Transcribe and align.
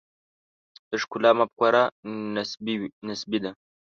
د 0.89 0.91
ښکلا 1.01 1.31
مفکوره 1.39 1.81
نسبي 3.09 3.37
ده. 3.43 3.51